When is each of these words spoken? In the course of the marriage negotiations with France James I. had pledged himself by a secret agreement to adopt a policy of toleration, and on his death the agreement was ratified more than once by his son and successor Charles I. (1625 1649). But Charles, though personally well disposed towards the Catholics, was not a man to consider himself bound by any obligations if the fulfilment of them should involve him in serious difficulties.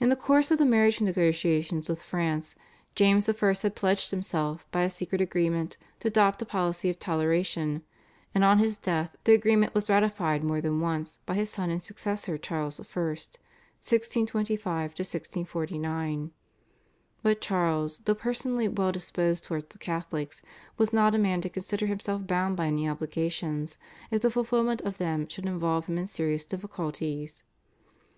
In 0.00 0.08
the 0.08 0.16
course 0.16 0.50
of 0.50 0.56
the 0.56 0.64
marriage 0.64 0.98
negotiations 1.02 1.86
with 1.86 2.00
France 2.00 2.54
James 2.94 3.28
I. 3.28 3.34
had 3.34 3.76
pledged 3.76 4.10
himself 4.10 4.64
by 4.70 4.80
a 4.80 4.88
secret 4.88 5.20
agreement 5.20 5.76
to 6.00 6.08
adopt 6.08 6.40
a 6.40 6.46
policy 6.46 6.88
of 6.88 6.98
toleration, 6.98 7.82
and 8.34 8.44
on 8.44 8.58
his 8.60 8.78
death 8.78 9.14
the 9.24 9.34
agreement 9.34 9.74
was 9.74 9.90
ratified 9.90 10.42
more 10.42 10.62
than 10.62 10.80
once 10.80 11.18
by 11.26 11.34
his 11.34 11.50
son 11.50 11.68
and 11.68 11.82
successor 11.82 12.38
Charles 12.38 12.80
I. 12.80 12.84
(1625 12.88 14.64
1649). 14.92 16.30
But 17.22 17.42
Charles, 17.42 17.98
though 18.06 18.14
personally 18.14 18.68
well 18.68 18.90
disposed 18.90 19.44
towards 19.44 19.66
the 19.66 19.76
Catholics, 19.78 20.40
was 20.78 20.94
not 20.94 21.14
a 21.14 21.18
man 21.18 21.42
to 21.42 21.50
consider 21.50 21.84
himself 21.88 22.26
bound 22.26 22.56
by 22.56 22.68
any 22.68 22.88
obligations 22.88 23.76
if 24.10 24.22
the 24.22 24.30
fulfilment 24.30 24.80
of 24.80 24.96
them 24.96 25.28
should 25.28 25.44
involve 25.44 25.88
him 25.88 25.98
in 25.98 26.06
serious 26.06 26.46
difficulties. 26.46 27.42